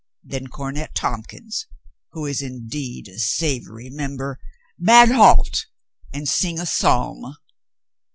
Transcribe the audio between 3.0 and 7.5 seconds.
a savory member, bade halt and sing a psalm.